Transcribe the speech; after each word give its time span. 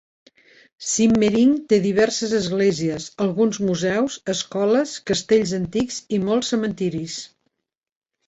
Simmering 0.91 1.51
té 1.73 1.77
diverses 1.81 2.31
esglésies, 2.37 3.05
alguns 3.27 3.59
museus, 3.67 4.17
escoles, 4.35 4.95
castells 5.11 5.53
antics 5.61 5.99
i 6.17 6.21
molts 6.27 6.53
cementiris. 6.55 7.19